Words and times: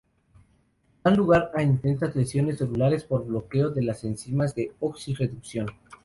Dan 1.03 1.13
lugar 1.15 1.51
a 1.53 1.61
intensas 1.61 2.15
lesiones 2.15 2.57
celulares 2.57 3.03
por 3.03 3.23
bloqueo 3.27 3.69
de 3.69 3.83
las 3.83 4.03
enzimas 4.03 4.55
de 4.55 4.71
oxi-reducción. 4.79 5.67